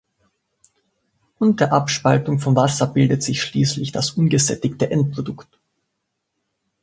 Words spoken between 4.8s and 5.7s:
Endprodukt.